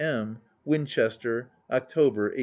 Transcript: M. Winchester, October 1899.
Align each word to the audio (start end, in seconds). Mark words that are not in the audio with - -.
M. 0.03 0.39
Winchester, 0.65 1.51
October 1.69 2.23
1899. 2.33 2.37